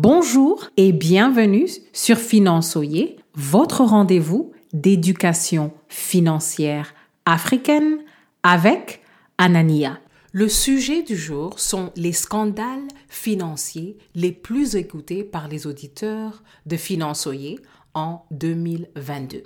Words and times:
Bonjour 0.00 0.70
et 0.76 0.92
bienvenue 0.92 1.66
sur 1.92 2.18
Finançoyer, 2.18 3.16
votre 3.34 3.82
rendez-vous 3.82 4.52
d'éducation 4.72 5.72
financière 5.88 6.94
africaine 7.26 8.04
avec 8.44 9.02
Anania. 9.38 9.98
Le 10.30 10.48
sujet 10.48 11.02
du 11.02 11.16
jour 11.16 11.58
sont 11.58 11.90
les 11.96 12.12
scandales 12.12 12.86
financiers 13.08 13.98
les 14.14 14.30
plus 14.30 14.76
écoutés 14.76 15.24
par 15.24 15.48
les 15.48 15.66
auditeurs 15.66 16.44
de 16.64 16.76
Finançoyer 16.76 17.58
en 17.92 18.24
2022. 18.30 19.42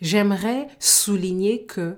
J'aimerais 0.00 0.66
souligner 0.80 1.62
que 1.62 1.94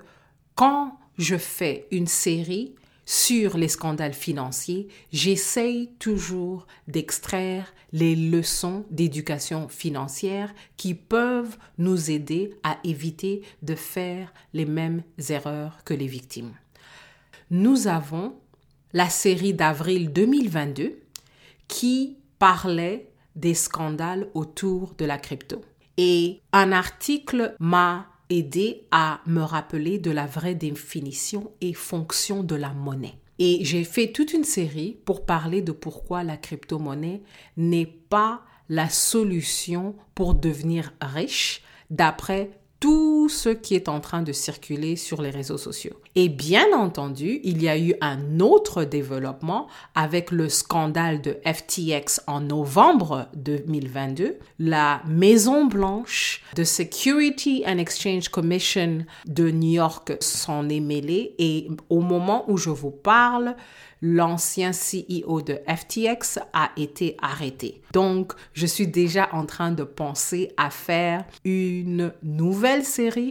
quand 0.53 0.99
je 1.17 1.37
fais 1.37 1.87
une 1.89 2.05
série 2.05 2.75
sur 3.05 3.57
les 3.57 3.67
scandales 3.67 4.13
financiers, 4.13 4.87
j'essaye 5.11 5.91
toujours 5.99 6.65
d'extraire 6.87 7.73
les 7.93 8.15
leçons 8.15 8.85
d'éducation 8.89 9.69
financière 9.69 10.53
qui 10.75 10.95
peuvent 10.95 11.57
nous 11.77 12.09
aider 12.09 12.55
à 12.63 12.77
éviter 12.83 13.43
de 13.61 13.75
faire 13.75 14.33
les 14.53 14.65
mêmes 14.65 15.03
erreurs 15.29 15.83
que 15.85 15.93
les 15.93 16.07
victimes. 16.07 16.53
Nous 17.51 17.87
avons 17.87 18.35
la 18.93 19.09
série 19.09 19.53
d'avril 19.53 20.11
2022 20.11 20.97
qui 21.67 22.17
parlait 22.39 23.11
des 23.35 23.53
scandales 23.53 24.29
autour 24.33 24.95
de 24.95 25.05
la 25.05 25.17
crypto. 25.17 25.61
Et 25.97 26.41
un 26.51 26.71
article 26.71 27.55
m'a 27.59 28.07
aider 28.29 28.87
à 28.91 29.21
me 29.25 29.41
rappeler 29.41 29.99
de 29.99 30.11
la 30.11 30.25
vraie 30.25 30.55
définition 30.55 31.51
et 31.61 31.73
fonction 31.73 32.43
de 32.43 32.55
la 32.55 32.73
monnaie. 32.73 33.19
Et 33.37 33.59
j'ai 33.63 33.83
fait 33.83 34.11
toute 34.11 34.33
une 34.33 34.43
série 34.43 34.97
pour 35.05 35.25
parler 35.25 35.61
de 35.61 35.71
pourquoi 35.71 36.23
la 36.23 36.37
crypto-monnaie 36.37 37.21
n'est 37.57 37.85
pas 37.85 38.43
la 38.69 38.89
solution 38.89 39.95
pour 40.15 40.33
devenir 40.33 40.93
riche 41.01 41.61
d'après 41.89 42.51
tout 43.25 43.29
ce 43.29 43.49
qui 43.49 43.73
est 43.73 43.89
en 43.89 44.01
train 44.01 44.21
de 44.21 44.31
circuler 44.31 44.95
sur 44.95 45.19
les 45.19 45.31
réseaux 45.31 45.57
sociaux. 45.57 45.99
Et 46.13 46.29
bien 46.29 46.67
entendu, 46.77 47.39
il 47.43 47.59
y 47.59 47.67
a 47.67 47.75
eu 47.75 47.95
un 47.99 48.39
autre 48.39 48.83
développement 48.83 49.65
avec 49.95 50.29
le 50.29 50.47
scandale 50.47 51.21
de 51.23 51.39
FTX 51.43 52.21
en 52.27 52.41
novembre 52.41 53.27
2022. 53.35 54.37
La 54.59 55.01
Maison 55.07 55.65
Blanche 55.65 56.43
de 56.55 56.63
Security 56.63 57.63
and 57.65 57.79
Exchange 57.79 58.29
Commission 58.29 58.99
de 59.25 59.49
New 59.49 59.71
York 59.71 60.13
s'en 60.19 60.69
est 60.69 60.79
mêlée 60.79 61.33
et 61.39 61.67
au 61.89 62.01
moment 62.01 62.45
où 62.47 62.57
je 62.57 62.69
vous 62.69 62.91
parle, 62.91 63.55
l'ancien 64.01 64.69
CEO 64.69 65.41
de 65.41 65.59
FTX 65.67 66.39
a 66.53 66.69
été 66.77 67.17
arrêté. 67.21 67.81
Donc, 67.91 68.33
je 68.53 68.65
suis 68.65 68.87
déjà 68.87 69.29
en 69.31 69.45
train 69.45 69.71
de 69.71 69.83
penser 69.83 70.51
à 70.57 70.69
faire 70.69 71.25
une 71.43 72.13
nouvelle 72.21 72.83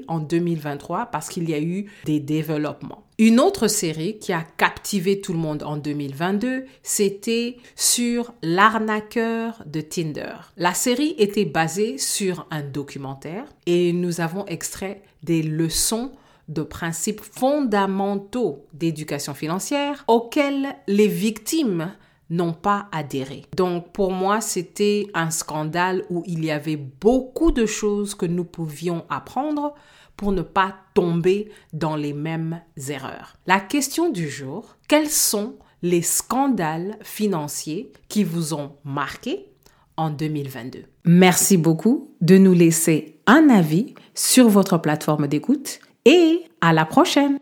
en 0.08 0.20
2023 0.20 1.06
parce 1.06 1.28
qu'il 1.28 1.48
y 1.48 1.54
a 1.54 1.60
eu 1.60 1.90
des 2.04 2.20
développements. 2.20 3.04
Une 3.18 3.38
autre 3.38 3.68
série 3.68 4.18
qui 4.18 4.32
a 4.32 4.42
captivé 4.42 5.20
tout 5.20 5.32
le 5.32 5.38
monde 5.38 5.62
en 5.62 5.76
2022, 5.76 6.64
c'était 6.82 7.56
sur 7.76 8.34
l'arnaqueur 8.42 9.62
de 9.66 9.80
Tinder. 9.80 10.34
La 10.56 10.74
série 10.74 11.14
était 11.18 11.44
basée 11.44 11.96
sur 11.98 12.46
un 12.50 12.62
documentaire 12.62 13.44
et 13.66 13.92
nous 13.92 14.20
avons 14.20 14.46
extrait 14.46 15.02
des 15.22 15.42
leçons 15.42 16.12
de 16.48 16.62
principes 16.62 17.22
fondamentaux 17.22 18.66
d'éducation 18.72 19.32
financière 19.32 20.04
auxquels 20.08 20.76
les 20.86 21.08
victimes 21.08 21.92
n'ont 22.30 22.52
pas 22.52 22.88
adhéré. 22.92 23.44
Donc 23.56 23.92
pour 23.92 24.12
moi, 24.12 24.40
c'était 24.40 25.06
un 25.14 25.30
scandale 25.30 26.04
où 26.10 26.22
il 26.26 26.44
y 26.44 26.50
avait 26.50 26.76
beaucoup 26.76 27.52
de 27.52 27.66
choses 27.66 28.14
que 28.14 28.26
nous 28.26 28.44
pouvions 28.44 29.04
apprendre 29.08 29.74
pour 30.16 30.32
ne 30.32 30.42
pas 30.42 30.76
tomber 30.94 31.50
dans 31.72 31.96
les 31.96 32.12
mêmes 32.12 32.60
erreurs. 32.88 33.34
La 33.46 33.60
question 33.60 34.10
du 34.10 34.28
jour, 34.28 34.76
quels 34.88 35.10
sont 35.10 35.56
les 35.82 36.02
scandales 36.02 36.98
financiers 37.02 37.92
qui 38.08 38.24
vous 38.24 38.54
ont 38.54 38.72
marqué 38.84 39.46
en 39.96 40.10
2022 40.10 40.84
Merci 41.04 41.56
beaucoup 41.56 42.14
de 42.20 42.38
nous 42.38 42.54
laisser 42.54 43.20
un 43.26 43.48
avis 43.50 43.94
sur 44.14 44.48
votre 44.48 44.78
plateforme 44.78 45.26
d'écoute 45.26 45.80
et 46.04 46.44
à 46.60 46.72
la 46.72 46.84
prochaine 46.84 47.38